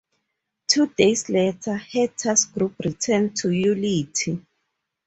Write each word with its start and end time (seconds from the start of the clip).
Two 0.65 0.87
days 0.87 1.29
later, 1.29 1.77
her 1.77 2.07
task 2.07 2.53
group 2.53 2.73
returned 2.83 3.35
to 3.37 3.49
Ulithi. 3.49 4.43